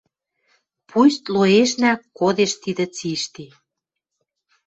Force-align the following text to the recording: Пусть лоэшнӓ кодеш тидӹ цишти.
Пусть 0.89 1.25
лоэшнӓ 1.33 1.93
кодеш 2.17 2.51
тидӹ 2.61 2.85
цишти. 2.95 3.45